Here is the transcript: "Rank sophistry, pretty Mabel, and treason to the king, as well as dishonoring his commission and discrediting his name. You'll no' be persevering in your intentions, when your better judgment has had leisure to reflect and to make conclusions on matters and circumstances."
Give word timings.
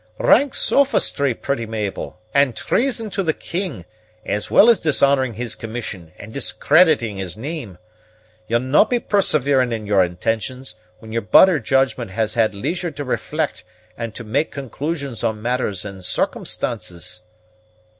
"Rank 0.17 0.55
sophistry, 0.55 1.35
pretty 1.35 1.67
Mabel, 1.67 2.17
and 2.33 2.55
treason 2.55 3.11
to 3.11 3.21
the 3.21 3.35
king, 3.35 3.85
as 4.25 4.49
well 4.49 4.67
as 4.67 4.79
dishonoring 4.79 5.35
his 5.35 5.53
commission 5.53 6.11
and 6.17 6.33
discrediting 6.33 7.17
his 7.17 7.37
name. 7.37 7.77
You'll 8.47 8.61
no' 8.61 8.85
be 8.85 8.97
persevering 8.97 9.71
in 9.71 9.85
your 9.85 10.03
intentions, 10.03 10.73
when 10.97 11.11
your 11.11 11.21
better 11.21 11.59
judgment 11.59 12.09
has 12.09 12.33
had 12.33 12.55
leisure 12.55 12.89
to 12.89 13.03
reflect 13.05 13.63
and 13.95 14.15
to 14.15 14.23
make 14.23 14.49
conclusions 14.49 15.23
on 15.23 15.39
matters 15.39 15.85
and 15.85 16.03
circumstances." 16.03 17.21